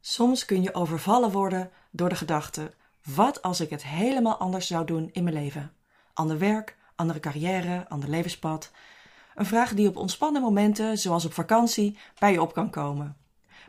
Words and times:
Soms 0.00 0.44
kun 0.44 0.62
je 0.62 0.74
overvallen 0.74 1.30
worden 1.30 1.70
door 1.90 2.08
de 2.08 2.14
gedachte: 2.14 2.74
wat 3.02 3.42
als 3.42 3.60
ik 3.60 3.70
het 3.70 3.84
helemaal 3.84 4.36
anders 4.36 4.66
zou 4.66 4.86
doen 4.86 5.08
in 5.12 5.22
mijn 5.24 5.36
leven? 5.36 5.72
Ander 6.12 6.38
werk, 6.38 6.76
andere 6.94 7.20
carrière, 7.20 7.88
ander 7.88 8.08
levenspad. 8.08 8.70
Een 9.34 9.46
vraag 9.46 9.74
die 9.74 9.88
op 9.88 9.96
ontspannen 9.96 10.42
momenten, 10.42 10.98
zoals 10.98 11.24
op 11.24 11.32
vakantie, 11.32 11.98
bij 12.18 12.32
je 12.32 12.42
op 12.42 12.54
kan 12.54 12.70
komen. 12.70 13.16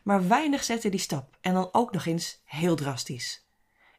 Maar 0.04 0.28
weinig 0.28 0.64
zetten 0.64 0.92
die 0.92 1.00
stap 1.00 1.38
en 1.42 1.54
dan 1.54 1.70
ook 1.72 1.92
nog 1.92 2.06
eens 2.06 2.42
heel 2.46 2.76
drastisch. 2.76 3.46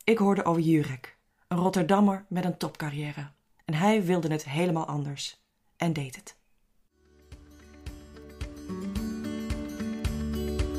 Ik 0.05 0.19
hoorde 0.19 0.45
over 0.45 0.63
Jurek, 0.63 1.17
een 1.49 1.59
Rotterdammer 1.59 2.25
met 2.29 2.45
een 2.45 2.57
topcarrière. 2.57 3.31
En 3.65 3.75
hij 3.75 4.05
wilde 4.05 4.29
het 4.29 4.45
helemaal 4.45 4.87
anders. 4.87 5.45
En 5.77 5.93
deed 5.93 6.17
het. 6.17 6.37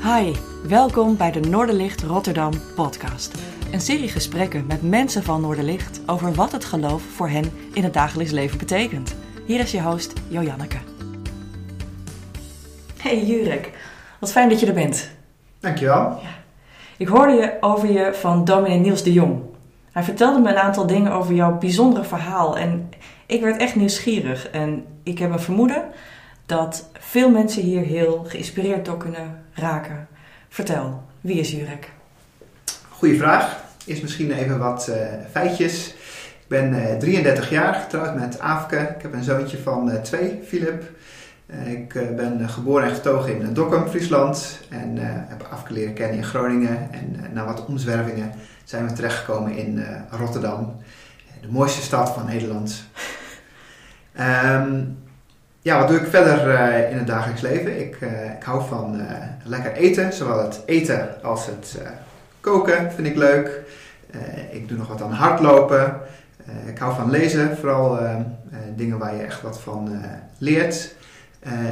Hi, 0.04 0.34
welkom 0.68 1.18
bij 1.18 1.32
de 1.32 1.40
Noorderlicht 1.40 2.02
Rotterdam 2.02 2.52
podcast. 2.76 3.42
Een 3.72 3.82
serie 3.82 4.08
gesprekken 4.08 4.66
met 4.66 4.82
mensen 4.82 5.24
van 5.24 5.42
Noorderlicht 5.42 6.02
over 6.06 6.34
wat 6.34 6.52
het 6.52 6.66
geloof 6.66 7.04
voor 7.04 7.30
hen 7.30 7.52
in 7.74 7.84
het 7.84 7.94
dagelijks 7.94 8.32
leven 8.32 8.58
betekent. 8.58 9.16
Hier 9.46 9.60
is 9.60 9.72
je 9.72 9.82
host 9.82 10.14
Jojanneke. 10.28 10.78
Hey 12.98 13.26
Jurek, 13.26 13.72
wat 14.20 14.32
fijn 14.32 14.50
dat 14.50 14.60
je 14.60 14.66
er 14.66 14.74
bent. 14.74 15.10
Dankjewel. 15.60 15.96
Ja. 15.96 16.30
Ik 16.98 17.08
hoorde 17.08 17.34
je 17.34 17.58
over 17.60 17.92
je 17.92 18.14
van 18.14 18.46
dominee 18.46 18.80
Niels 18.80 19.04
de 19.04 19.14
Jong. 19.14 19.42
Hij 19.92 20.04
vertelde 20.04 20.40
me 20.40 20.50
een 20.50 20.58
aantal 20.58 20.88
dingen 20.88 21.12
over 21.12 21.34
jouw 21.34 21.58
bijzondere 21.58 22.06
verhaal 22.06 22.58
en 22.58 22.90
ik 23.26 23.42
werd 23.42 23.62
echt 23.62 23.76
nieuwsgierig. 23.76 24.50
En 24.50 24.86
ik 25.04 25.20
heb 25.20 25.32
een 25.32 25.40
vermoeden 25.40 25.84
dat 26.46 26.90
veel 26.94 27.30
mensen 27.30 27.62
hier 27.62 27.82
heel 27.82 28.24
geïnspireerd 28.28 28.86
door 28.86 28.98
kunnen 28.98 29.43
raken. 29.54 30.08
Vertel, 30.50 31.04
wie 31.22 31.40
is 31.40 31.52
Jurek? 31.52 31.92
Goeie 32.90 33.18
vraag. 33.18 33.64
Eerst 33.86 34.02
misschien 34.02 34.32
even 34.32 34.60
wat 34.60 34.88
uh, 34.90 34.96
feitjes. 35.32 35.88
Ik 36.42 36.48
ben 36.48 36.74
uh, 36.74 36.98
33 36.98 37.50
jaar, 37.50 37.74
getrouwd 37.74 38.16
met 38.16 38.40
Afke. 38.40 38.78
Ik 38.78 39.02
heb 39.02 39.14
een 39.14 39.24
zoontje 39.24 39.58
van 39.58 39.90
uh, 39.90 39.96
twee, 39.96 40.40
Philip. 40.48 40.84
ik 41.66 42.16
ben 42.16 42.50
geboren 42.50 42.88
en 42.88 42.96
getogen 42.96 43.40
in 43.40 43.54
Dokkum, 43.54 43.88
Friesland. 43.88 44.60
En 44.70 44.98
heb 45.28 45.48
Afke 45.52 45.74
leren 45.74 45.94
kennen 45.94 46.18
in 46.18 46.24
Groningen. 46.24 46.92
En 46.92 47.34
na 47.34 47.46
wat 47.46 47.66
omzwervingen 47.66 48.32
zijn 48.64 48.88
we 48.88 48.94
terechtgekomen 48.94 49.56
in 49.56 49.86
Rotterdam. 50.10 50.76
De 51.42 51.52
mooiste 51.52 51.82
stad 51.82 52.10
van 52.10 52.26
Nederland. 52.26 52.84
Um, 54.20 54.98
ja, 55.64 55.80
wat 55.80 55.88
doe 55.88 55.98
ik 55.98 56.08
verder 56.08 56.48
uh, 56.48 56.92
in 56.92 56.98
het 56.98 57.08
dagelijks 57.08 57.42
leven? 57.42 57.80
Ik, 57.80 57.98
uh, 58.02 58.26
ik 58.26 58.44
hou 58.44 58.68
van 58.68 59.00
uh, 59.00 59.06
lekker 59.44 59.74
eten, 59.74 60.14
zowel 60.14 60.44
het 60.44 60.62
eten 60.66 61.24
als 61.24 61.46
het 61.46 61.78
koken 62.40 62.92
vind 62.92 63.08
ik 63.08 63.16
leuk. 63.16 63.62
ik 64.52 64.68
doe 64.68 64.78
nog 64.78 64.88
wat 64.88 65.02
aan 65.02 65.12
hardlopen. 65.12 66.00
ik 66.66 66.78
hou 66.78 66.96
van 66.96 67.10
lezen, 67.10 67.58
vooral 67.58 68.00
dingen 68.76 68.98
waar 68.98 69.16
je 69.16 69.22
echt 69.22 69.42
wat 69.42 69.60
van 69.60 70.02
leert. 70.38 70.96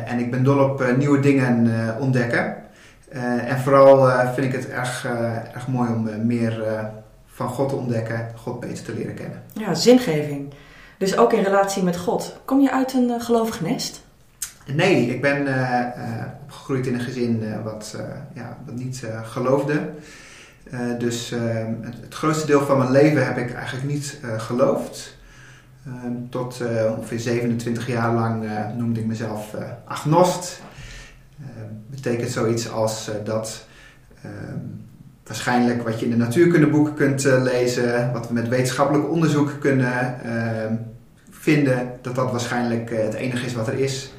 en 0.06 0.20
ik 0.20 0.32
ben 0.32 0.44
dol 0.44 0.60
op 0.60 0.96
nieuwe 0.98 1.20
dingen 1.20 1.96
ontdekken. 2.00 2.56
en 3.48 3.60
vooral 3.60 4.10
vind 4.34 4.48
ik 4.48 4.54
het 4.54 4.70
erg, 4.70 5.08
erg 5.54 5.68
mooi 5.68 5.90
om 5.90 6.26
meer 6.26 6.64
van 7.26 7.48
God 7.48 7.70
te 7.70 7.76
ontdekken, 7.76 8.32
God 8.36 8.60
beter 8.60 8.84
te 8.84 8.94
leren 8.94 9.14
kennen. 9.14 9.42
Ja, 9.54 9.74
zingeving. 9.74 10.54
Dus 11.02 11.18
ook 11.18 11.34
in 11.34 11.44
relatie 11.44 11.84
met 11.84 11.98
God. 11.98 12.40
Kom 12.46 12.60
je 12.60 12.72
uit 12.72 12.94
een 12.94 13.10
uh, 13.10 13.22
gelovig 13.22 13.62
nest? 13.62 14.02
Nee, 14.74 15.06
ik 15.06 15.22
ben 15.22 15.42
uh, 15.42 15.80
uh, 15.98 16.26
opgegroeid 16.44 16.88
in 16.88 16.94
een 16.94 17.00
gezin 17.00 17.64
wat, 17.64 17.96
ja, 18.34 18.58
wat 18.66 18.76
niet 18.76 19.06
geloofde. 19.24 19.90
dus 20.98 21.30
het, 21.82 21.96
het, 22.02 22.14
grootste 22.14 22.46
deel 22.46 22.62
van 22.62 22.78
mijn 22.78 22.92
leven 22.92 23.26
heb 23.26 23.38
ik 23.38 23.54
eigenlijk 23.54 23.88
niet 23.88 24.20
geloofd. 24.38 25.18
Ehm, 25.86 26.14
tot 26.30 26.62
ongeveer 26.98 27.20
27 27.20 27.88
jaar 27.88 28.14
lang 28.14 28.46
noemde 28.78 29.00
ik 29.00 29.06
mezelf 29.06 29.56
agnost. 29.86 30.62
Ehm, 31.40 31.74
betekent 31.88 32.30
zoiets 32.30 32.72
als 32.72 33.12
dat 33.24 33.66
ehm, 34.22 34.58
waarschijnlijk 35.26 35.84
wat 35.84 36.00
je 36.00 36.06
in 36.06 36.12
de 36.12 36.18
natuurkundeboeken 36.18 36.94
kunt 36.94 37.24
lezen, 37.24 38.12
wat 38.14 38.28
we 38.28 38.34
met 38.34 38.48
wetenschappelijk 38.48 39.10
onderzoek 39.10 39.56
kunnen 39.60 40.16
vinden 41.42 41.92
dat 42.02 42.16
dat 42.16 42.32
waarschijnlijk 42.32 42.92
eh, 42.92 43.04
het 43.04 43.14
enige 43.14 43.46
is 43.46 43.54
wat 43.54 43.68
er 43.68 43.80
is. 43.80 44.12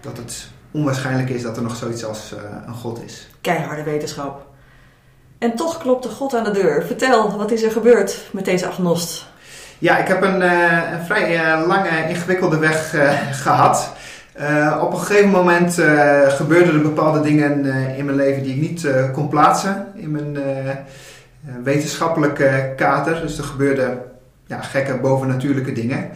Dat 0.00 0.16
het 0.16 0.48
onwaarschijnlijk 0.70 1.28
is 1.30 1.42
dat 1.42 1.56
er 1.56 1.62
nog 1.62 1.76
zoiets 1.76 2.04
als 2.04 2.34
eh, 2.36 2.42
een 2.66 2.74
God 2.74 3.02
is. 3.04 3.28
Keiharde 3.40 3.82
wetenschap. 3.82 4.46
En 5.38 5.56
toch 5.56 5.78
klopte 5.78 6.08
God 6.08 6.34
aan 6.34 6.44
de 6.44 6.50
deur. 6.50 6.84
Vertel, 6.86 7.36
wat 7.36 7.50
is 7.50 7.62
er 7.62 7.70
gebeurd 7.70 8.28
met 8.32 8.44
deze 8.44 8.66
agnost? 8.66 9.26
Ja, 9.78 9.98
ik 9.98 10.08
heb 10.08 10.22
een, 10.22 10.40
uh, 10.40 10.92
een 10.92 11.04
vrij 11.04 11.56
lange, 11.66 12.08
ingewikkelde 12.08 12.58
weg 12.58 12.94
gehad. 13.42 13.92
op 14.80 14.92
een 14.92 14.98
gegeven 14.98 15.30
moment 15.30 15.74
gebeurden 16.28 16.74
er 16.74 16.82
bepaalde 16.82 17.20
dingen 17.20 17.64
in 17.96 18.04
mijn 18.04 18.16
leven 18.16 18.42
die 18.42 18.54
ik 18.54 18.60
niet 18.60 18.88
kon 19.12 19.28
plaatsen 19.28 19.86
in 19.94 20.10
mijn 20.10 20.38
wetenschappelijke 21.62 22.72
kader. 22.76 23.20
Dus 23.20 23.38
er 23.38 23.44
gebeurden 23.44 24.02
ja, 24.46 24.60
gekke 24.60 24.98
bovennatuurlijke 24.98 25.72
dingen. 25.72 26.10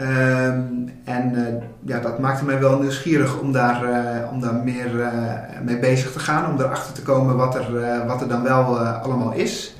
Um, 0.00 0.92
en 1.04 1.32
uh, 1.34 1.40
ja, 1.84 1.98
dat 1.98 2.18
maakte 2.18 2.44
mij 2.44 2.58
wel 2.58 2.78
nieuwsgierig 2.78 3.40
om 3.40 3.52
daar, 3.52 3.84
uh, 3.84 4.32
om 4.32 4.40
daar 4.40 4.54
meer 4.54 4.94
uh, 4.94 5.10
mee 5.62 5.78
bezig 5.78 6.12
te 6.12 6.18
gaan. 6.18 6.52
Om 6.52 6.60
erachter 6.60 6.92
te 6.92 7.02
komen 7.02 7.36
wat 7.36 7.54
er, 7.54 7.66
wat 8.06 8.20
er 8.20 8.28
dan 8.28 8.42
wel 8.42 8.78
allemaal 8.78 9.32
is. 9.32 9.76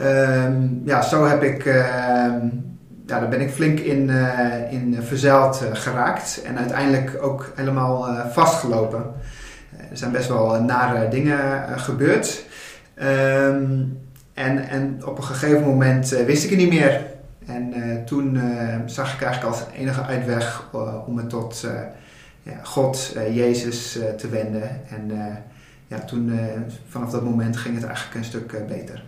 Um, 0.00 0.82
ja, 0.84 1.02
zo 1.02 1.26
heb 1.26 1.42
ik, 1.42 1.64
ehm, 1.64 2.46
ja, 3.06 3.20
daar 3.20 3.28
ben 3.28 3.40
ik 3.40 3.50
flink 3.50 3.78
in, 3.78 4.10
in 4.70 4.98
verzeild 5.02 5.64
geraakt. 5.72 6.42
En 6.44 6.58
uiteindelijk 6.58 7.18
ook 7.20 7.52
helemaal 7.54 8.08
vastgelopen. 8.30 9.04
er 9.90 9.96
zijn 9.96 10.12
best 10.12 10.28
wel 10.28 10.62
nare 10.62 11.08
dingen 11.08 11.38
gebeurd. 11.78 12.44
en, 14.34 14.68
en 14.68 15.00
op 15.04 15.18
een 15.18 15.24
gegeven 15.24 15.62
moment 15.62 16.08
wist 16.08 16.44
ik 16.44 16.50
het 16.50 16.58
niet 16.58 16.68
meer. 16.68 17.14
En 17.46 17.78
uh, 17.78 18.04
toen 18.04 18.34
uh, 18.34 18.76
zag 18.86 19.14
ik 19.14 19.22
eigenlijk 19.22 19.54
als 19.54 19.64
enige 19.74 20.02
uitweg 20.02 20.68
uh, 20.74 20.94
om 21.06 21.14
me 21.14 21.26
tot 21.26 21.66
ja, 22.42 22.58
God, 22.62 23.16
Jezus 23.32 23.92
te 24.16 24.28
wenden. 24.28 24.88
En 24.88 25.10
ja, 25.86 25.98
toen, 25.98 26.38
vanaf 26.88 27.10
dat 27.10 27.22
moment 27.22 27.56
ging 27.56 27.74
het 27.74 27.84
eigenlijk 27.84 28.16
een 28.16 28.24
stuk 28.24 28.66
beter. 28.68 29.04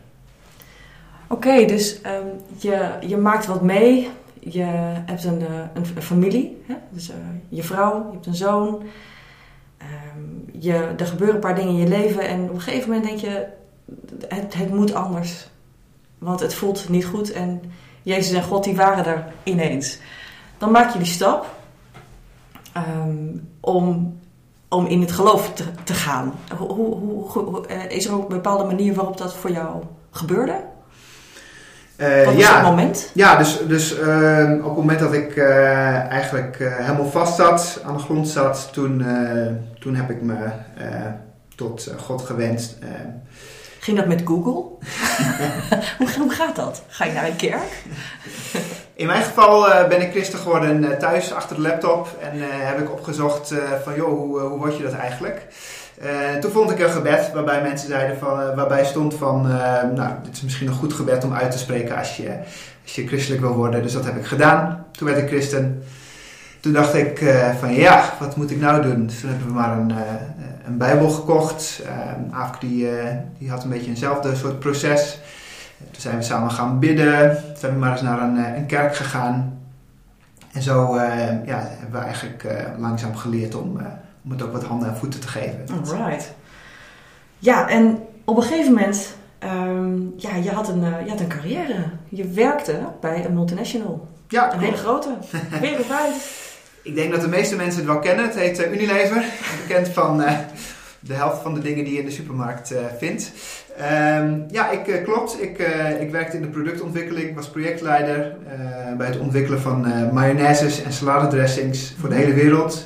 Oké, 1.28 1.64
dus 1.64 2.00
um, 2.06 2.40
je, 2.56 2.90
je 3.06 3.16
maakt 3.16 3.46
wat 3.46 3.62
mee. 3.62 4.08
Je 4.40 4.64
hebt 5.06 5.24
een, 5.24 5.44
een, 5.74 6.02
familie, 6.02 6.62
hè? 6.66 6.74
dus 6.90 7.12
je 7.48 7.62
vrouw, 7.62 8.06
je 8.06 8.12
hebt 8.12 8.26
een 8.26 8.34
zoon. 8.34 8.82
Um, 10.14 10.44
je, 10.58 10.72
er 10.72 11.06
gebeuren 11.06 11.34
een 11.34 11.40
paar 11.40 11.54
dingen 11.54 11.72
in 11.72 11.78
je 11.78 11.88
leven 11.88 12.28
en 12.28 12.42
op 12.42 12.54
een 12.54 12.60
gegeven 12.60 12.90
moment 12.90 13.06
denk 13.06 13.18
je, 13.18 13.46
het, 14.28 14.54
het 14.54 14.74
moet 14.74 14.94
anders. 14.94 15.48
Want 16.18 16.40
het 16.40 16.54
voelt 16.54 16.88
niet 16.88 17.04
goed 17.04 17.32
en 17.32 17.60
Jezus 18.08 18.32
en 18.32 18.42
God 18.42 18.64
die 18.64 18.76
waren 18.76 19.04
er 19.04 19.24
ineens. 19.42 19.98
Dan 20.58 20.70
maak 20.70 20.92
je 20.92 20.98
die 20.98 21.06
stap 21.06 21.46
um, 22.76 23.48
om, 23.60 24.18
om 24.68 24.86
in 24.86 25.00
het 25.00 25.12
geloof 25.12 25.52
te, 25.54 25.64
te 25.84 25.94
gaan. 25.94 26.34
Hoe, 26.56 26.68
hoe, 26.68 27.28
hoe, 27.30 27.66
eh, 27.66 27.96
is 27.96 28.06
er 28.06 28.14
ook 28.14 28.22
een 28.22 28.36
bepaalde 28.36 28.64
manier 28.64 28.94
waarop 28.94 29.16
dat 29.16 29.34
voor 29.34 29.50
jou 29.50 29.82
gebeurde? 30.10 30.60
Uh, 31.96 32.24
Wat 32.24 32.38
ja, 32.38 32.54
het 32.54 32.64
moment? 32.64 33.10
Ja, 33.14 33.36
dus, 33.36 33.58
dus 33.66 33.98
uh, 33.98 34.52
op 34.58 34.64
het 34.64 34.76
moment 34.76 34.98
dat 34.98 35.12
ik 35.12 35.36
uh, 35.36 36.10
eigenlijk 36.10 36.56
helemaal 36.58 37.10
vast 37.10 37.36
zat, 37.36 37.82
aan 37.84 37.96
de 37.96 38.02
grond 38.02 38.28
zat, 38.28 38.68
toen, 38.72 39.04
toen 39.80 39.94
heb 39.94 40.10
ik 40.10 40.22
me 40.22 40.50
tot 41.54 41.94
God 41.96 42.22
gewend. 42.22 42.78
Ging 43.88 44.00
dat 44.00 44.08
met 44.08 44.22
Google? 44.24 44.52
hoe, 45.98 46.08
hoe, 46.18 46.30
gaat 46.30 46.56
dat? 46.56 46.82
Ga 46.88 47.04
je 47.04 47.12
naar 47.12 47.26
een 47.26 47.36
kerk? 47.36 47.82
In 48.94 49.06
mijn 49.06 49.22
geval 49.22 49.68
uh, 49.68 49.88
ben 49.88 50.00
ik 50.00 50.10
christen 50.10 50.38
geworden 50.38 50.82
uh, 50.82 50.90
thuis 50.90 51.32
achter 51.32 51.56
de 51.56 51.62
laptop 51.62 52.08
en 52.20 52.36
uh, 52.36 52.44
heb 52.48 52.78
ik 52.78 52.90
opgezocht 52.90 53.54
van 53.84 53.94
joh, 53.94 54.08
hoe, 54.08 54.40
hoe 54.40 54.58
word 54.58 54.76
je 54.76 54.82
dat 54.82 54.92
eigenlijk? 54.92 55.46
toen 56.40 56.50
vond 56.50 56.70
ik 56.70 56.78
een 56.78 56.90
gebed 56.90 57.30
waarbij 57.32 57.62
mensen 57.62 57.88
zeiden 57.88 58.18
van, 58.18 58.54
waarbij 58.54 58.84
stond 58.84 59.14
van, 59.14 59.42
nou 59.94 60.10
dit 60.22 60.32
is 60.32 60.42
misschien 60.42 60.68
een 60.68 60.74
goed 60.74 60.92
gebed 60.92 61.24
om 61.24 61.32
uit 61.32 61.50
te 61.50 61.58
spreken 61.58 61.96
als 61.96 62.16
je, 62.16 62.38
als 62.82 62.94
je 62.94 63.06
christelijk 63.06 63.42
wil 63.42 63.54
worden. 63.54 63.82
Dus 63.82 63.92
dat 63.92 64.04
heb 64.04 64.16
ik 64.16 64.26
gedaan. 64.26 64.86
Toen 64.92 65.06
werd 65.06 65.18
ik 65.18 65.28
christen. 65.28 65.82
Toen 66.60 66.72
dacht 66.72 66.94
ik 66.94 67.34
van 67.58 67.74
ja, 67.74 68.12
wat 68.20 68.36
moet 68.36 68.50
ik 68.50 68.60
nou 68.60 68.82
doen? 68.82 69.06
Toen 69.06 69.30
hebben 69.30 69.46
we 69.46 69.52
maar 69.52 69.78
een, 69.78 69.92
een 70.68 70.78
Bijbel 70.78 71.10
gekocht. 71.10 71.82
Uh, 72.32 72.50
die, 72.60 72.84
uh, 72.84 73.04
die 73.38 73.50
had 73.50 73.64
een 73.64 73.70
beetje 73.70 73.90
eenzelfde 73.90 74.36
soort 74.36 74.58
proces. 74.58 75.18
Toen 75.90 76.00
zijn 76.00 76.16
we 76.16 76.22
samen 76.22 76.50
gaan 76.50 76.78
bidden. 76.78 77.42
Toen 77.46 77.56
zijn 77.56 77.72
we 77.72 77.78
maar 77.78 77.92
eens 77.92 78.02
naar 78.02 78.22
een, 78.22 78.44
eh, 78.44 78.56
een 78.56 78.66
kerk 78.66 78.96
gegaan. 78.96 79.58
En 80.52 80.62
zo 80.62 80.94
uh, 80.94 81.00
ja, 81.46 81.58
hebben 81.58 82.00
we 82.00 82.06
eigenlijk 82.06 82.44
uh, 82.44 82.52
langzaam 82.78 83.16
geleerd 83.16 83.54
om, 83.54 83.80
om 84.24 84.30
het 84.30 84.42
ook 84.42 84.52
wat 84.52 84.64
handen 84.64 84.88
en 84.88 84.96
voeten 84.96 85.20
te 85.20 85.28
geven. 85.28 85.64
Alright. 85.70 86.34
Ja, 87.38 87.68
en 87.68 87.98
Op 88.24 88.36
een 88.36 88.42
gegeven 88.42 88.72
moment, 88.72 89.16
um, 89.44 90.14
ja, 90.16 90.34
je 90.34 90.50
had, 90.50 90.68
een, 90.68 90.80
je 90.80 91.10
had 91.10 91.20
een 91.20 91.28
carrière. 91.28 91.84
Je 92.08 92.28
werkte 92.28 92.80
bij 93.00 93.24
een 93.24 93.34
multinational. 93.34 94.08
Ja, 94.28 94.52
een 94.52 94.60
hele 94.60 94.76
grote, 94.76 95.14
wereldwijd. 95.60 96.47
Ik 96.82 96.94
denk 96.94 97.12
dat 97.12 97.20
de 97.20 97.28
meeste 97.28 97.56
mensen 97.56 97.78
het 97.78 97.90
wel 97.90 97.98
kennen. 97.98 98.24
Het 98.24 98.34
heet 98.34 98.66
Unilever. 98.72 99.24
Bekend 99.66 99.88
van 99.88 100.22
de 101.00 101.14
helft 101.14 101.42
van 101.42 101.54
de 101.54 101.60
dingen 101.60 101.84
die 101.84 101.92
je 101.92 101.98
in 101.98 102.04
de 102.04 102.10
supermarkt 102.10 102.74
vindt. 102.98 103.32
Um, 104.20 104.46
ja, 104.50 104.70
ik, 104.70 105.00
klopt. 105.04 105.42
Ik, 105.42 105.58
ik 106.00 106.10
werkte 106.10 106.36
in 106.36 106.42
de 106.42 106.48
productontwikkeling, 106.48 107.34
was 107.34 107.50
projectleider 107.50 108.36
bij 108.96 109.06
het 109.06 109.18
ontwikkelen 109.18 109.60
van 109.60 109.80
mayonnaises 110.12 110.82
en 110.82 110.92
saladedressings 110.92 111.94
voor 112.00 112.08
de 112.08 112.14
hele 112.14 112.32
wereld. 112.32 112.84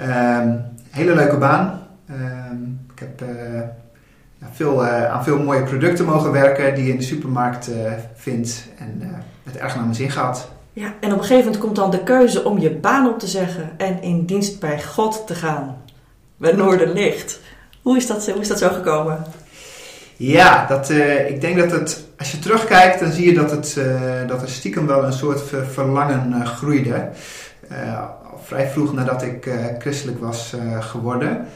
Um, 0.00 0.64
hele 0.90 1.14
leuke 1.14 1.36
baan. 1.36 1.86
Um, 2.10 2.80
ik 2.94 2.98
heb 2.98 3.28
veel, 4.52 4.84
aan 4.86 5.24
veel 5.24 5.38
mooie 5.38 5.62
producten 5.62 6.04
mogen 6.04 6.32
werken 6.32 6.74
die 6.74 6.84
je 6.84 6.90
in 6.90 6.98
de 6.98 7.04
supermarkt 7.04 7.70
vindt 8.14 8.68
en 8.78 9.02
het 9.44 9.56
erg 9.56 9.74
naar 9.74 9.84
mijn 9.84 9.94
zin 9.94 10.10
gehad. 10.10 10.50
Ja, 10.78 10.94
en 11.00 11.12
op 11.12 11.18
een 11.18 11.24
gegeven 11.24 11.44
moment 11.44 11.58
komt 11.58 11.76
dan 11.76 11.90
de 11.90 12.02
keuze 12.02 12.44
om 12.44 12.58
je 12.58 12.70
baan 12.70 13.08
op 13.08 13.18
te 13.18 13.26
zeggen 13.26 13.70
en 13.76 14.02
in 14.02 14.24
dienst 14.24 14.60
bij 14.60 14.82
God 14.82 15.26
te 15.26 15.34
gaan. 15.34 15.76
Bij 16.36 16.52
Noorderlicht. 16.52 17.40
Hoe 17.82 17.96
is 17.96 18.06
dat, 18.06 18.26
hoe 18.26 18.40
is 18.40 18.48
dat 18.48 18.58
zo 18.58 18.68
gekomen? 18.68 19.24
Ja, 20.16 20.66
dat, 20.66 20.90
uh, 20.90 21.30
ik 21.30 21.40
denk 21.40 21.58
dat 21.58 21.70
het, 21.70 22.04
als 22.18 22.32
je 22.32 22.38
terugkijkt, 22.38 23.00
dan 23.00 23.12
zie 23.12 23.26
je 23.26 23.34
dat, 23.34 23.50
het, 23.50 23.74
uh, 23.78 24.28
dat 24.28 24.42
er 24.42 24.48
stiekem 24.48 24.86
wel 24.86 25.04
een 25.04 25.12
soort 25.12 25.42
verlangen 25.72 26.32
uh, 26.36 26.46
groeide. 26.46 27.08
vrij 28.44 28.68
vroeg 28.68 28.92
nadat 28.92 29.22
ik 29.22 29.50
christelijk 29.78 30.20
was 30.20 30.54
geworden. 30.80 31.46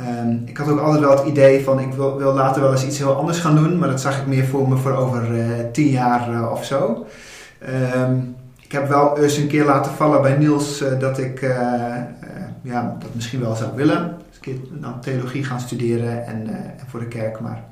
Um, 0.00 0.42
ik 0.46 0.56
had 0.56 0.68
ook 0.68 0.80
altijd 0.80 1.00
wel 1.00 1.16
het 1.16 1.26
idee 1.26 1.64
van 1.64 1.80
ik 1.80 1.92
wil, 1.92 2.16
wil, 2.16 2.32
later 2.32 2.62
wel 2.62 2.72
eens 2.72 2.84
iets 2.84 2.98
heel 2.98 3.16
anders 3.16 3.38
gaan 3.38 3.56
doen, 3.56 3.78
maar 3.78 3.88
dat 3.88 4.00
zag 4.00 4.18
ik 4.18 4.26
meer 4.26 4.44
voor 4.44 4.68
me 4.68 4.76
voor 4.76 4.92
over 4.92 5.26
tien 5.72 5.88
jaar 5.88 6.50
of 6.50 6.64
zo. 6.64 7.06
Um, 7.96 8.40
ik 8.72 8.78
heb 8.78 8.88
wel 8.88 9.18
eens 9.18 9.36
een 9.36 9.48
keer 9.48 9.64
laten 9.64 9.92
vallen 9.92 10.22
bij 10.22 10.36
Niels 10.36 10.84
dat 10.98 11.18
ik 11.18 11.40
ja, 12.62 12.96
dat 12.98 13.14
misschien 13.14 13.40
wel 13.40 13.54
zou 13.54 13.70
willen. 13.74 13.98
Een 13.98 14.40
keer 14.40 14.54
dan 14.70 15.00
theologie 15.00 15.44
gaan 15.44 15.60
studeren 15.60 16.26
en, 16.26 16.50
voor 16.86 17.00
de 17.00 17.06
kerk, 17.06 17.40
maar 17.40 17.62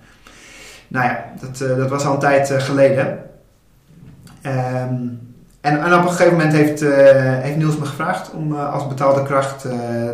nou 0.88 1.04
ja, 1.04 1.24
dat, 1.40 1.58
dat 1.78 1.88
was 1.88 2.04
al 2.04 2.12
een 2.12 2.18
tijd 2.18 2.52
geleden. 2.52 3.06
Um, 4.46 5.20
en, 5.60 5.82
en, 5.82 5.94
op 5.94 6.02
een 6.02 6.08
gegeven 6.08 6.32
moment 6.32 6.52
heeft, 6.52 6.80
heeft 7.42 7.56
Niels 7.56 7.76
me 7.76 7.84
gevraagd 7.84 8.30
om 8.30 8.56
als 8.56 8.88
betaalde 8.88 9.22
kracht 9.22 9.60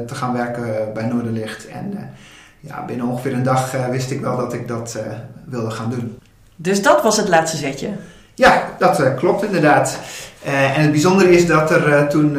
te 0.06 0.14
gaan 0.14 0.32
werken 0.32 0.92
bij 0.94 1.06
Noorderlicht. 1.06 1.68
En 1.68 2.10
ja, 2.60 2.84
binnen 2.84 3.06
ongeveer 3.06 3.32
een 3.32 3.42
dag 3.42 3.88
wist 3.90 4.10
ik 4.10 4.20
wel 4.20 4.36
dat 4.36 4.52
ik 4.52 4.68
dat 4.68 4.98
wilde 5.44 5.70
gaan 5.70 5.90
doen. 5.90 6.18
Dus 6.56 6.82
dat 6.82 7.02
was 7.02 7.16
het 7.16 7.28
laatste 7.28 7.56
zetje? 7.56 7.88
Ja, 8.36 8.74
dat 8.78 9.14
klopt 9.14 9.44
inderdaad. 9.44 9.98
en 10.44 10.82
het 10.82 10.90
bijzondere 10.90 11.30
is 11.30 11.46
dat 11.46 11.70
er 11.70 12.08
toen 12.08 12.38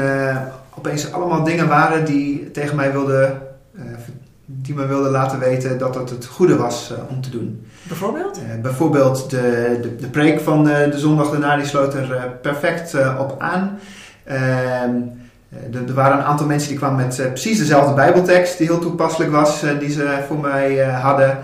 opeens 0.75 1.11
allemaal 1.11 1.43
dingen 1.43 1.67
waren 1.67 2.05
die 2.05 2.51
tegen 2.51 2.75
mij 2.75 2.91
wilden 2.91 3.41
die 4.49 4.75
me 4.75 4.85
wilden 4.85 5.11
laten 5.11 5.39
weten 5.39 5.77
dat 5.77 5.95
het 5.95 6.09
het 6.09 6.25
goede 6.25 6.57
was 6.57 6.93
om 7.09 7.21
te 7.21 7.29
doen. 7.29 7.67
Bijvoorbeeld? 7.83 8.39
Bijvoorbeeld 8.61 9.29
de, 9.29 9.77
de, 9.81 9.95
de, 9.95 10.07
preek 10.07 10.39
van 10.39 10.63
de 10.63 10.93
zondag 10.95 11.29
daarna, 11.29 11.55
die 11.55 11.65
sloot 11.65 11.93
er 11.93 12.37
perfect 12.41 12.95
op 13.19 13.35
aan. 13.39 13.79
Ehm, 14.23 14.91
er 15.87 15.93
waren 15.93 16.17
een 16.17 16.23
aantal 16.23 16.47
mensen 16.47 16.69
die 16.69 16.77
kwamen 16.77 17.05
met 17.05 17.15
precies 17.15 17.57
dezelfde 17.57 17.93
bijbeltekst, 17.93 18.57
die 18.57 18.67
heel 18.67 18.79
toepasselijk 18.79 19.31
was, 19.31 19.63
die 19.79 19.91
ze 19.91 20.23
voor 20.27 20.39
mij 20.39 20.83
hadden. 20.83 21.37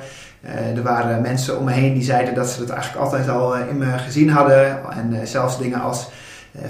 Er 0.75 0.83
waren 0.83 1.21
mensen 1.21 1.57
om 1.59 1.65
me 1.65 1.71
heen 1.71 1.93
die 1.93 2.03
zeiden 2.03 2.35
dat 2.35 2.49
ze 2.49 2.59
het 2.61 2.69
eigenlijk 2.69 3.03
altijd 3.03 3.29
al 3.29 3.55
in 3.55 3.77
me 3.77 3.97
gezien 3.97 4.29
hadden. 4.29 4.91
En 4.91 5.27
zelfs 5.27 5.57
dingen 5.57 5.81
als 5.81 6.07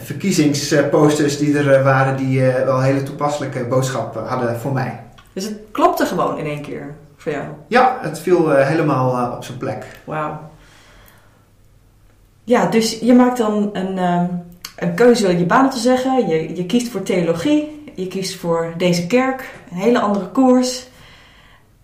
verkiezingsposters 0.04 1.38
die 1.38 1.58
er 1.58 1.84
waren, 1.84 2.18
die 2.18 2.42
wel 2.42 2.78
een 2.78 2.84
hele 2.84 3.04
toepasselijke 3.04 3.66
boodschap 3.66 4.28
hadden 4.28 4.60
voor 4.60 4.74
mij. 4.74 5.04
Dus 5.34 5.44
het 5.44 5.58
klopte 5.72 6.06
gewoon 6.06 6.38
in 6.38 6.46
één 6.46 6.62
keer 6.62 6.96
voor 7.18 7.32
jou? 7.32 7.46
Ja, 7.68 7.98
het 8.02 8.20
viel 8.20 8.50
helemaal 8.52 9.36
op 9.36 9.44
zijn 9.44 9.58
plek. 9.58 9.86
Wauw. 10.04 10.40
Ja, 12.44 12.66
dus 12.66 13.00
je 13.00 13.14
maakt 13.14 13.38
dan 13.38 13.70
een, 13.74 13.98
uh, 13.98 14.24
een 14.76 14.94
keuze 14.94 15.38
je 15.38 15.46
baan 15.46 15.70
te 15.70 15.78
zeggen. 15.78 16.28
Je, 16.28 16.56
je 16.56 16.66
kiest 16.66 16.92
voor 16.92 17.04
theologie. 17.04 17.92
Je 17.96 18.08
kiest 18.08 18.36
voor 18.36 18.74
deze 18.78 19.08
kerk. 19.08 19.50
Een 19.72 19.78
hele 19.78 20.00
andere 20.00 20.28
koers. 20.28 20.88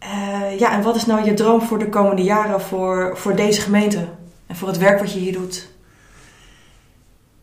Uh, 0.04 0.60
ja, 0.60 0.74
en 0.74 0.82
wat 0.82 0.96
is 0.96 1.06
nou 1.06 1.26
je 1.26 1.34
droom 1.34 1.62
voor 1.62 1.80
de 1.80 1.90
komende 1.90 2.24
jaren 2.24 2.62
voor, 2.62 3.18
voor 3.18 3.36
deze 3.36 3.62
gemeente? 3.62 4.08
En 4.48 4.56
voor 4.56 4.68
het 4.68 4.78
werk 4.78 5.00
wat 5.00 5.14
je 5.14 5.20
hier 5.20 5.34
doet? 5.34 5.70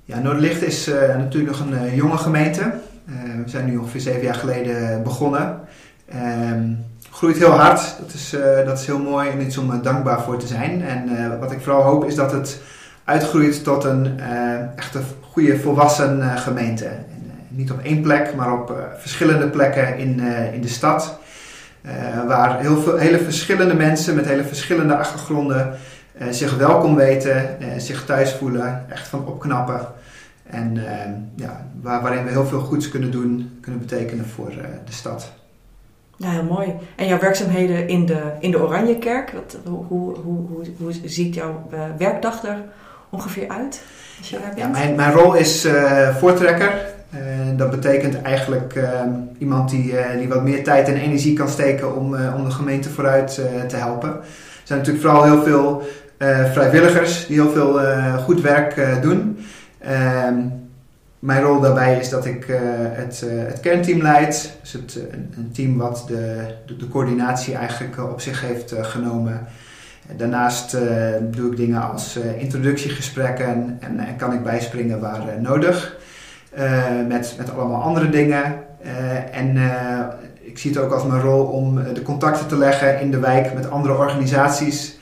Ja, 0.05 0.19
Noorderlicht 0.19 0.63
is 0.63 0.87
natuurlijk 1.17 1.59
nog 1.59 1.61
een 1.61 1.95
jonge 1.95 2.17
gemeente. 2.17 2.73
we 3.05 3.43
zijn 3.47 3.65
nu 3.65 3.77
ongeveer 3.77 4.01
zeven 4.01 4.23
jaar 4.23 4.35
geleden 4.35 5.03
begonnen. 5.03 5.61
Um, 6.15 6.85
groeit 7.11 7.37
heel 7.37 7.51
hard. 7.51 7.97
Dat 8.01 8.13
is, 8.13 8.37
dat 8.65 8.79
is 8.79 8.87
heel 8.87 8.99
mooi 8.99 9.31
en 9.31 9.41
iets 9.41 9.59
om 9.59 9.83
dankbaar 9.83 10.23
voor 10.23 10.39
te 10.39 10.47
zijn. 10.47 10.83
En 10.85 11.39
wat 11.41 11.53
ik 11.53 11.61
vooral 11.61 11.83
hoop 11.83 12.05
is 12.05 12.15
dat 12.15 12.33
het 12.33 12.61
uitgroeit 13.05 13.65
tot 13.65 13.85
een 13.85 14.21
echte 14.77 15.01
goede 15.21 15.59
volwassen 15.59 16.39
gemeente. 16.39 16.85
En, 16.85 17.05
niet 17.49 17.71
op 17.71 17.81
één 17.83 18.03
plek, 18.03 18.35
maar 18.35 18.53
op 18.53 18.73
verschillende 18.99 19.49
plekken 19.49 19.99
in, 19.99 20.21
in 20.53 20.61
de 20.61 20.69
stad. 20.69 21.19
Waar 22.27 22.61
heel 22.61 22.83
veel, 22.83 22.97
hele 22.97 23.19
verschillende 23.19 23.75
mensen 23.75 24.15
met 24.15 24.27
hele 24.27 24.45
verschillende 24.45 24.97
achtergronden 24.97 25.79
zich 26.31 26.57
welkom 26.57 26.95
weten, 26.95 27.57
zich 27.77 28.05
thuis 28.05 28.33
voelen, 28.33 28.85
echt 28.89 29.09
van 29.09 29.27
opknappen. 29.27 29.81
En 30.47 30.81
ja, 31.35 31.67
waar, 31.83 32.03
waarin 32.03 32.25
we 32.25 32.31
heel 32.31 32.47
veel 32.47 32.61
goeds 32.61 32.89
kunnen 32.89 33.11
doen, 33.11 33.59
kunnen 33.61 33.81
betekenen 33.81 34.27
voor 34.27 34.51
de 34.85 34.93
stad. 34.93 35.33
Ja, 36.17 36.31
heel 36.31 36.43
mooi. 36.43 36.75
En 36.97 37.07
jouw 37.07 37.19
werkzaamheden 37.19 37.89
in 37.89 38.07
de, 38.07 38.23
in 38.41 38.51
de 38.51 38.63
Oranjekerk, 38.63 39.31
wat, 39.33 39.57
hoe, 39.65 39.85
hoe, 39.85 40.15
hoe, 40.17 40.65
hoe 40.79 40.93
ziet 41.05 41.35
jouw 41.35 41.67
werkdag 41.99 42.45
er 42.45 42.59
ongeveer 43.11 43.49
uit? 43.49 43.83
Als 44.19 44.31
je 44.31 44.39
daar 44.39 44.55
bent? 44.55 44.59
Ja, 44.59 44.69
mijn, 44.69 44.95
mijn 44.95 45.13
rol 45.13 45.35
is 45.35 45.67
voortrekker. 46.19 46.95
Dat 47.57 47.71
betekent 47.71 48.23
eigenlijk 48.23 48.75
ehm, 48.75 49.11
iemand 49.39 49.71
die, 49.71 49.95
die 50.19 50.29
wat 50.29 50.43
meer 50.43 50.65
tijd 50.65 50.89
en 50.89 50.97
energie 50.97 51.37
kan 51.37 51.49
steken 51.49 51.97
om, 51.97 52.15
om 52.15 52.45
de 52.45 52.51
gemeente 52.51 52.91
vooruit 52.91 53.35
te 53.69 53.77
helpen. 53.77 54.09
Er 54.11 54.63
zijn 54.65 54.79
natuurlijk 54.79 55.07
vooral 55.07 55.25
heel 55.25 55.43
veel 55.43 55.83
vrijwilligers 56.53 57.27
die 57.27 57.41
heel 57.41 57.51
veel 57.51 57.81
goed 58.19 58.41
werk 58.41 59.03
doen. 59.03 59.39
Ehm, 59.79 60.35
mijn 61.19 61.43
rol 61.43 61.61
daarbij 61.61 61.99
is 61.99 62.09
dat 62.09 62.27
ik 62.27 62.45
het, 62.93 63.25
het, 63.27 63.61
kernteam 63.61 64.03
leid. 64.03 64.53
Dus 64.61 64.73
het, 64.73 64.99
een 65.37 65.51
team 65.53 65.77
wat 65.77 66.05
de, 66.07 66.41
de, 66.67 66.77
de 66.77 66.89
coördinatie 66.89 67.55
eigenlijk 67.55 68.11
op 68.11 68.21
zich 68.21 68.41
heeft 68.41 68.75
genomen. 68.81 69.47
Daarnaast 70.17 70.77
doe 71.31 71.51
ik 71.51 71.57
dingen 71.57 71.91
als 71.91 72.19
introductiegesprekken 72.39 73.47
en, 73.81 73.99
en, 73.99 74.17
kan 74.17 74.33
ik 74.33 74.43
bijspringen 74.43 75.01
waar 75.01 75.41
nodig. 75.41 75.97
Met, 77.09 77.35
met 77.39 77.51
allemaal 77.51 77.83
andere 77.83 78.09
dingen. 78.09 78.55
en 79.33 79.59
ik 80.41 80.59
zie 80.59 80.71
het 80.71 80.81
ook 80.81 80.93
als 80.93 81.05
mijn 81.05 81.21
rol 81.21 81.45
om 81.45 81.95
de 81.95 82.03
contacten 82.03 82.47
te 82.47 82.57
leggen 82.57 83.01
in 83.01 83.11
de 83.11 83.19
wijk 83.19 83.55
met 83.55 83.71
andere 83.71 83.97
organisaties. 83.97 84.99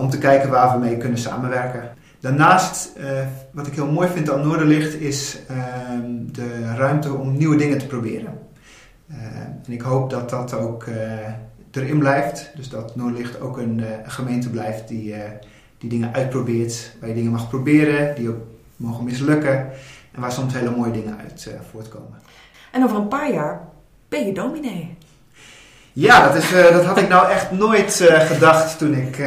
om 0.00 0.10
te 0.10 0.18
kijken 0.18 0.50
waar 0.50 0.72
we 0.72 0.84
mee 0.84 0.96
kunnen 0.96 1.18
samenwerken. 1.18 1.82
Daarnaast, 2.20 2.92
wat 3.50 3.66
ik 3.66 3.74
heel 3.74 3.90
mooi 3.90 4.08
vind 4.08 4.30
aan 4.30 4.46
Noorderlicht, 4.46 4.94
is 4.94 5.38
uh, 5.50 5.56
de 6.32 6.74
ruimte 6.76 7.12
om 7.12 7.36
nieuwe 7.36 7.56
dingen 7.56 7.78
te 7.78 7.86
proberen. 7.86 8.38
En 9.68 9.72
ik 9.72 9.80
hoop 9.80 10.10
dat 10.10 10.30
dat 10.30 10.54
ook 10.54 10.84
eh, 10.84 11.82
erin 11.82 11.98
blijft. 11.98 12.50
Dus 12.56 12.68
dat 12.68 12.96
Noorderlicht 12.96 13.40
ook 13.40 13.58
een, 13.58 13.82
een 14.04 14.10
gemeente 14.10 14.50
blijft 14.50 14.88
die, 14.88 15.14
die 15.78 15.90
dingen 15.90 16.14
uitprobeert. 16.14 16.96
Waar 17.00 17.08
je 17.08 17.14
dingen 17.14 17.32
mag 17.32 17.48
proberen, 17.48 18.14
die 18.14 18.28
ook 18.28 18.46
mogen 18.76 19.04
mislukken. 19.04 19.66
En 20.18 20.24
waar 20.24 20.32
soms 20.32 20.54
hele 20.54 20.70
mooie 20.70 20.90
dingen 20.90 21.18
uit 21.18 21.50
voortkomen. 21.70 22.18
En 22.72 22.84
over 22.84 22.96
een 22.96 23.08
paar 23.08 23.32
jaar 23.32 23.60
ben 24.08 24.26
je 24.26 24.32
dominee. 24.32 24.96
Ja, 25.92 26.26
dat, 26.26 26.34
is, 26.34 26.50
dat 26.50 26.84
had 26.84 26.98
ik 26.98 27.08
nou 27.08 27.30
echt 27.30 27.50
nooit 27.50 28.10
gedacht 28.10 28.78
toen 28.78 28.94
ik 28.94 29.18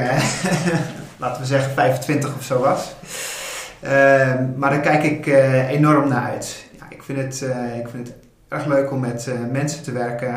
laten 1.18 1.42
we 1.42 1.48
zeggen 1.48 1.74
25 1.74 2.36
of 2.36 2.44
zo 2.44 2.60
was. 2.60 2.96
Ehm, 3.80 4.46
maar 4.56 4.70
daar 4.70 4.80
kijk 4.80 5.04
ik 5.04 5.26
enorm 5.70 6.08
naar 6.08 6.30
uit. 6.30 6.66
Ja, 6.78 6.86
ik, 6.90 7.04
vind 7.04 7.18
het, 7.18 7.50
ik 7.78 7.88
vind 7.90 8.08
het 8.08 8.18
erg 8.48 8.66
leuk 8.66 8.92
om 8.92 9.00
met 9.00 9.30
mensen 9.52 9.84
te 9.84 9.92
werken. 9.92 10.34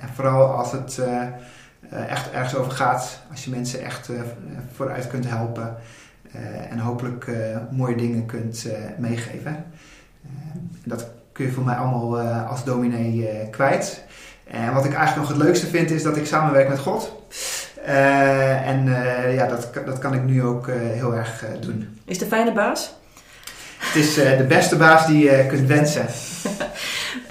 en 0.00 0.08
vooral 0.14 0.54
als 0.54 0.72
het 0.72 1.00
echt 1.90 2.30
ergens 2.30 2.54
over 2.54 2.72
gaat. 2.72 3.20
Als 3.30 3.44
je 3.44 3.50
mensen 3.50 3.84
echt 3.84 4.10
vooruit 4.74 5.06
kunt 5.06 5.28
helpen. 5.28 5.76
En 6.70 6.78
hopelijk 6.78 7.26
mooie 7.70 7.96
dingen 7.96 8.26
kunt 8.26 8.66
meegeven. 8.98 9.64
Ehm, 10.24 10.58
dat 10.84 11.10
kun 11.32 11.44
je 11.44 11.52
voor 11.52 11.64
mij 11.64 11.74
allemaal 11.74 12.20
als 12.48 12.64
dominee 12.64 13.48
kwijt. 13.50 14.04
En 14.44 14.74
wat 14.74 14.84
ik 14.84 14.94
eigenlijk 14.94 15.28
nog 15.28 15.38
het 15.38 15.46
leukste 15.46 15.66
vind 15.66 15.90
is 15.90 16.02
dat 16.02 16.16
ik 16.16 16.26
samenwerk 16.26 16.68
met 16.68 16.78
God. 16.78 17.12
en 17.84 18.84
ja, 19.32 19.46
dat, 19.46 19.70
dat 19.86 19.98
kan 19.98 20.14
ik 20.14 20.24
nu 20.24 20.42
ook 20.42 20.66
heel 20.70 21.14
erg 21.14 21.44
doen. 21.60 21.98
Is 22.04 22.18
de 22.18 22.26
fijne 22.26 22.52
baas? 22.52 22.94
Het 23.78 23.94
is 24.04 24.14
de 24.14 24.44
beste 24.48 24.76
baas 24.76 25.06
die 25.06 25.24
je 25.24 25.46
kunt 25.48 25.66
wensen. 25.66 26.06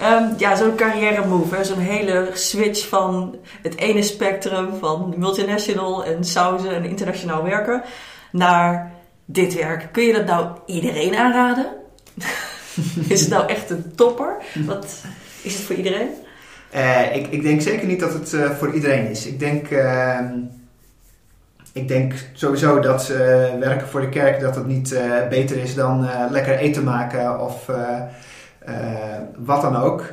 um, 0.02 0.34
ja, 0.44 0.56
zo'n 0.56 0.74
carrière 0.76 1.26
move, 1.26 1.64
zo'n 1.64 1.78
hele 1.78 2.30
switch 2.32 2.88
van 2.88 3.36
het 3.62 3.76
ene 3.76 4.02
spectrum 4.02 4.68
van 4.80 5.14
multinational 5.16 6.04
en 6.04 6.24
sauzen 6.24 6.74
en 6.74 6.84
internationaal 6.84 7.42
werken 7.42 7.82
naar 8.30 8.92
dit 9.26 9.54
werk. 9.54 9.88
Kun 9.92 10.04
je 10.04 10.12
dat 10.12 10.26
nou 10.26 10.56
iedereen 10.66 11.14
aanraden? 11.14 11.66
is 13.08 13.20
het 13.20 13.30
nou 13.30 13.48
echt 13.48 13.70
een 13.70 13.92
topper? 13.94 14.36
Wat 14.66 15.02
is 15.42 15.52
het 15.54 15.62
voor 15.62 15.76
iedereen? 15.76 16.08
Uh, 16.74 17.16
ik, 17.16 17.26
ik, 17.26 17.42
denk 17.42 17.60
zeker 17.60 17.86
niet 17.86 18.00
dat 18.00 18.12
het 18.12 18.32
uh, 18.32 18.50
voor 18.50 18.74
iedereen 18.74 19.10
is. 19.10 19.26
Ik 19.26 19.38
denk, 19.38 19.70
uh, 19.70 20.20
ik 21.72 21.88
denk 21.88 22.12
sowieso 22.32 22.80
dat 22.80 23.06
werken 23.60 23.88
voor 23.88 24.00
de 24.00 24.08
kerk 24.08 24.40
dat 24.40 24.54
het 24.54 24.66
niet 24.66 25.00
beter 25.28 25.56
is 25.56 25.74
dan 25.74 26.08
lekker 26.30 26.58
eten 26.58 26.84
maken 26.84 27.40
of 27.40 27.70
wat 29.36 29.62
dan 29.62 29.76
ook. 29.76 30.04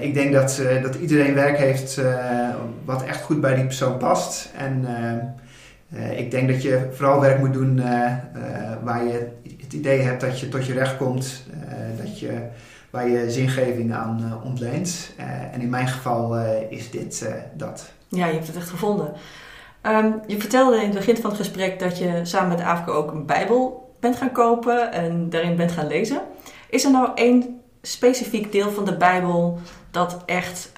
ik 0.00 0.14
denk 0.14 0.32
dat, 0.32 0.62
dat 0.82 0.94
iedereen 0.94 1.34
werk 1.34 1.58
heeft 1.58 2.00
wat 2.84 3.04
echt 3.04 3.22
goed 3.22 3.40
bij 3.40 3.54
die 3.54 3.64
persoon 3.64 3.96
past. 3.96 4.50
En 4.56 4.86
ik 6.16 6.30
denk 6.30 6.48
dat 6.48 6.62
je 6.62 6.88
vooral 6.92 7.20
werk 7.20 7.38
moet 7.38 7.52
doen 7.52 7.76
waar 8.82 9.04
je 9.04 9.28
het 9.60 9.72
idee 9.72 10.00
hebt 10.00 10.20
dat 10.20 10.40
je 10.40 10.48
tot 10.48 10.66
je 10.66 10.72
recht 10.72 10.96
komt. 10.96 11.44
dat 12.02 12.20
je 12.20 12.48
waar 12.90 13.08
je 13.08 13.30
zingeving 13.30 13.94
aan 13.94 14.40
ontleent. 14.44 15.12
En 15.52 15.60
in 15.60 15.68
mijn 15.68 15.88
geval 15.88 16.36
is 16.68 16.90
dit 16.90 17.28
dat. 17.54 17.90
Ja, 18.08 18.26
je 18.26 18.32
hebt 18.32 18.46
het 18.46 18.56
echt 18.56 18.70
gevonden. 18.70 19.12
Um, 19.82 20.20
je 20.26 20.40
vertelde 20.40 20.76
in 20.76 20.82
het 20.82 20.94
begin 20.94 21.16
van 21.16 21.30
het 21.30 21.38
gesprek 21.38 21.78
dat 21.78 21.98
je 21.98 22.20
samen 22.22 22.56
met 22.56 22.66
Afke 22.66 22.90
ook 22.90 23.12
een 23.12 23.26
Bijbel 23.26 23.92
bent 24.00 24.16
gaan 24.16 24.32
kopen 24.32 24.92
en 24.92 25.30
daarin 25.30 25.56
bent 25.56 25.72
gaan 25.72 25.86
lezen. 25.86 26.20
Is 26.70 26.84
er 26.84 26.90
nou 26.90 27.10
één 27.14 27.60
specifiek 27.82 28.52
deel 28.52 28.70
van 28.70 28.84
de 28.84 28.96
Bijbel 28.96 29.58
dat 29.90 30.22
echt, 30.26 30.72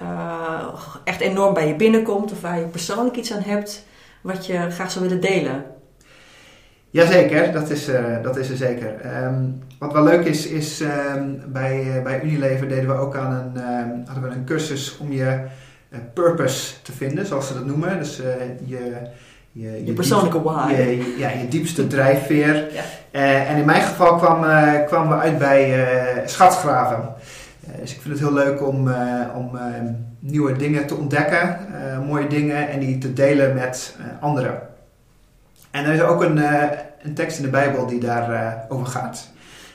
echt 1.03 1.19
enorm 1.19 1.53
bij 1.53 1.67
je 1.67 1.75
binnenkomt 1.75 2.31
of 2.31 2.41
waar 2.41 2.59
je 2.59 2.65
persoonlijk 2.65 3.15
iets 3.15 3.33
aan 3.33 3.41
hebt 3.41 3.85
wat 4.23 4.45
je 4.45 4.69
graag 4.69 4.91
zou 4.91 5.05
willen 5.05 5.21
delen? 5.21 5.63
Jazeker, 6.89 7.51
dat 7.51 7.69
is, 7.69 7.89
uh, 7.89 8.23
dat 8.23 8.37
is 8.37 8.49
er 8.49 8.57
zeker. 8.57 9.23
Um, 9.25 9.63
wat 9.79 9.93
wel 9.93 10.03
leuk 10.03 10.25
is, 10.25 10.47
is 10.47 10.81
um, 10.81 11.41
bij, 11.47 11.83
uh, 11.83 12.03
bij 12.03 12.21
Unilever 12.21 12.67
deden 12.67 12.87
we 12.87 12.93
ook 12.93 13.15
aan 13.15 13.31
een, 13.31 13.63
um, 13.63 14.03
hadden 14.05 14.29
we 14.29 14.35
een 14.35 14.45
cursus 14.45 14.97
om 14.97 15.11
je 15.11 15.39
uh, 15.89 15.99
purpose 16.13 16.81
te 16.81 16.91
vinden, 16.91 17.25
zoals 17.25 17.47
ze 17.47 17.53
dat 17.53 17.65
noemen. 17.65 17.97
Dus 17.97 18.17
je, 18.65 18.95
je, 19.51 19.85
je, 19.85 19.93
persoonlijke 19.93 20.41
why. 20.41 20.71
Je, 20.71 21.15
ja, 21.17 21.29
je 21.29 21.47
diepste 21.47 21.87
drijfveer. 21.87 22.67
Ja. 22.73 22.83
en 23.45 23.57
in 23.57 23.65
mijn 23.65 23.81
geval 23.81 24.15
kwamen 24.15 24.85
kwam 24.85 25.09
we 25.09 25.15
uit 25.15 25.37
bij 25.37 25.87
schatsgraven. 26.25 27.13
Dus 27.79 27.95
ik 27.95 28.01
vind 28.01 28.19
het 28.19 28.19
heel 28.19 28.33
leuk 28.33 28.67
om, 28.67 28.91
om 29.35 29.59
nieuwe 30.19 30.55
dingen 30.55 30.87
te 30.87 30.95
ontdekken, 30.95 31.57
mooie 32.05 32.27
dingen 32.27 32.69
en 32.69 32.79
die 32.79 32.97
te 32.97 33.13
delen 33.13 33.53
met 33.53 33.95
anderen. 34.19 34.61
En 35.71 35.85
er 35.85 35.93
is 35.93 36.01
ook 36.01 36.23
een, 36.23 36.37
een 37.01 37.13
tekst 37.13 37.37
in 37.37 37.43
de 37.43 37.49
Bijbel 37.49 37.87
die 37.87 37.99
daarover 37.99 38.65
over 38.69 38.85
gaat. 38.85 39.29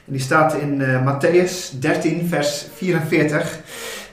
En 0.07 0.13
die 0.13 0.21
staat 0.21 0.55
in 0.55 0.83
Matthäus 1.05 1.79
13, 1.79 2.29
vers 2.29 2.67
44. 2.75 3.59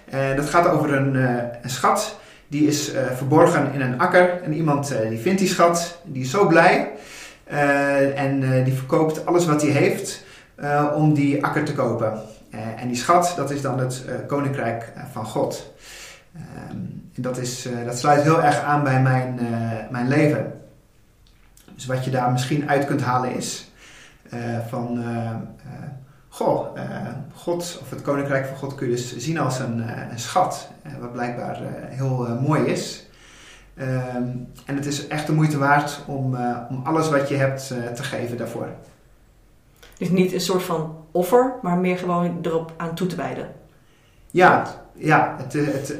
En 0.09 0.35
dat 0.35 0.49
gaat 0.49 0.67
over 0.67 0.93
een, 0.93 1.15
een 1.61 1.69
schat 1.69 2.19
die 2.47 2.67
is 2.67 2.91
verborgen 3.15 3.73
in 3.73 3.81
een 3.81 3.99
akker. 3.99 4.41
En 4.43 4.53
iemand 4.53 4.93
die 5.09 5.19
vindt 5.19 5.39
die 5.39 5.47
schat, 5.47 5.99
die 6.03 6.23
is 6.23 6.29
zo 6.29 6.47
blij. 6.47 6.91
en 8.15 8.63
die 8.63 8.73
verkoopt 8.73 9.25
alles 9.25 9.45
wat 9.45 9.61
hij 9.61 9.71
heeft 9.71 10.25
om 10.95 11.13
die 11.13 11.45
akker 11.45 11.63
te 11.63 11.73
kopen. 11.73 12.19
En 12.77 12.87
die 12.87 12.97
schat, 12.97 13.33
dat 13.35 13.51
is 13.51 13.61
dan 13.61 13.79
het 13.79 14.05
koninkrijk 14.27 14.93
van 15.11 15.25
God. 15.25 15.73
Ehm, 16.35 16.77
dat, 17.15 17.37
is, 17.37 17.67
dat 17.85 17.97
sluit 17.97 18.21
heel 18.21 18.43
erg 18.43 18.59
aan 18.59 18.83
bij 18.83 19.01
mijn, 19.01 19.39
mijn 19.91 20.07
leven. 20.07 20.53
Dus 21.75 21.85
wat 21.85 22.05
je 22.05 22.11
daar 22.11 22.31
misschien 22.31 22.69
uit 22.69 22.85
kunt 22.85 23.01
halen 23.01 23.35
is 23.35 23.71
van, 24.69 25.03
goh, 26.29 26.77
God 27.33 27.79
of 27.81 27.89
het 27.89 28.01
Koninkrijk 28.01 28.45
van 28.45 28.57
God 28.57 28.75
kun 28.75 28.89
je 28.89 28.95
dus 28.95 29.17
zien 29.17 29.39
als 29.39 29.59
een, 29.59 29.83
een 30.11 30.19
schat, 30.19 30.69
wat 30.99 31.11
blijkbaar 31.11 31.59
heel 31.89 32.37
mooi 32.41 32.65
is. 32.65 33.07
Um, 33.79 34.47
en 34.65 34.75
het 34.75 34.85
is 34.85 35.07
echt 35.07 35.27
de 35.27 35.33
moeite 35.33 35.57
waard 35.57 35.99
om, 36.05 36.37
om 36.69 36.81
alles 36.83 37.09
wat 37.09 37.29
je 37.29 37.35
hebt 37.35 37.67
te 37.67 38.03
geven 38.03 38.37
daarvoor. 38.37 38.69
Dus 39.97 40.09
niet 40.09 40.33
een 40.33 40.41
soort 40.41 40.63
van 40.63 41.04
offer, 41.15 41.53
maar 41.61 41.77
meer 41.77 41.97
gewoon 41.97 42.39
erop 42.41 42.71
aan 42.77 42.95
toe 42.95 43.07
te 43.07 43.15
wijden. 43.15 43.47
Ja, 44.31 44.63
ja 44.93 45.35
het, 45.37 45.53
het, 45.53 45.95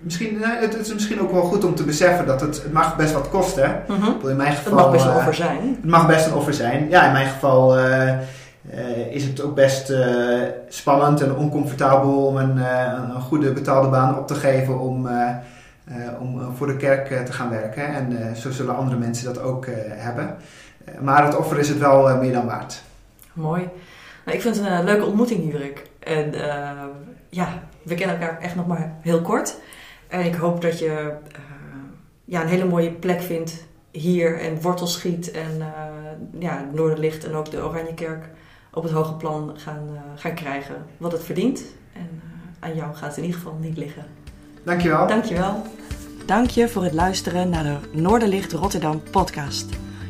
misschien, 0.00 0.42
het, 0.42 0.74
is 0.74 0.92
misschien 0.92 1.20
ook 1.20 1.32
wel 1.32 1.42
goed 1.42 1.64
om 1.64 1.74
te 1.74 1.84
beseffen 1.84 2.26
dat 2.26 2.40
het, 2.40 2.62
het 2.62 2.72
mag 2.72 2.96
best 2.96 3.12
wat 3.12 3.28
kosten. 3.28 3.82
Mm 3.88 4.28
in 4.28 4.36
mijn 4.36 4.52
geval, 4.52 4.72
het 4.72 4.82
mag 4.82 4.92
best 4.92 5.04
een 5.04 5.14
offer 5.14 5.34
zijn. 5.34 5.76
Het 5.80 5.90
mag 5.90 6.06
best 6.06 6.26
een 6.26 6.34
offer 6.34 6.54
zijn. 6.54 6.88
Ja, 6.88 7.06
in 7.06 7.12
mijn 7.12 7.28
geval 7.28 7.78
uh, 7.78 8.08
uh, 8.74 9.14
is 9.14 9.24
het 9.24 9.42
ook 9.42 9.54
best 9.54 9.90
uh, 9.90 10.42
spannend 10.68 11.20
en 11.20 11.36
oncomfortabel 11.36 12.26
om 12.26 12.36
een, 12.36 12.56
een, 12.56 13.20
goede 13.20 13.52
betaalde 13.52 13.88
baan 13.88 14.18
op 14.18 14.26
te 14.26 14.34
geven 14.34 14.80
om, 14.80 15.08
om 16.20 16.54
voor 16.56 16.66
de 16.66 16.76
kerk 16.76 17.26
te 17.26 17.32
gaan 17.32 17.50
werken. 17.50 17.86
En 17.86 18.36
zo 18.36 18.50
zullen 18.50 18.76
andere 18.76 18.96
mensen 18.96 19.34
dat 19.34 19.42
ook 19.42 19.66
hebben. 19.88 20.36
maar 21.00 21.24
het 21.24 21.36
offer 21.36 21.58
is 21.58 21.68
het 21.68 21.78
wel 21.78 22.16
meer 22.16 22.32
dan 22.32 22.46
waard. 22.46 22.82
Mooi. 23.32 23.68
Nou, 24.24 24.36
ik 24.36 24.42
vind 24.42 24.56
het 24.56 24.66
een 24.66 24.84
leuke 24.84 25.04
ontmoeting, 25.04 25.52
Jurik. 25.52 25.82
En 25.98 26.34
ja, 27.28 27.62
we 27.82 27.94
kennen 27.94 28.20
elkaar 28.20 28.40
echt 28.40 28.54
nog 28.54 28.66
maar 28.66 28.96
heel 29.00 29.22
kort. 29.22 29.56
En 30.08 30.24
ik 30.24 30.34
hoop 30.34 30.60
dat 30.60 30.78
je 30.78 30.86
uh, 30.86 31.38
ja, 32.24 32.42
een 32.42 32.48
hele 32.48 32.64
mooie 32.64 32.90
plek 32.90 33.22
vindt 33.22 33.64
hier 33.90 34.40
en 34.40 34.60
wortels 34.60 34.92
schiet 34.92 35.30
en 35.30 35.56
uh, 35.58 35.66
ja, 36.38 36.56
het 36.56 36.74
Noorderlicht 36.74 37.24
en 37.24 37.34
ook 37.34 37.50
de 37.50 37.64
Oranjekerk 37.64 38.28
op 38.72 38.82
het 38.82 38.92
hoge 38.92 39.14
plan 39.14 39.52
gaan, 39.56 39.88
uh, 39.92 40.00
gaan 40.14 40.34
krijgen 40.34 40.74
wat 40.96 41.12
het 41.12 41.24
verdient. 41.24 41.64
En 41.92 42.22
aan 42.58 42.74
jou 42.74 42.94
gaat 42.94 43.08
het 43.08 43.16
in 43.16 43.24
ieder 43.24 43.40
geval 43.40 43.58
niet 43.60 43.76
liggen. 43.76 44.04
Dankjewel. 44.62 45.06
Dankjewel. 45.06 45.62
Dank 46.26 46.50
je 46.50 46.68
voor 46.68 46.84
het 46.84 46.94
luisteren 46.94 47.48
naar 47.48 47.64
de 47.64 48.00
Noorderlicht 48.00 48.52
Rotterdam 48.52 49.02
podcast. 49.10 49.66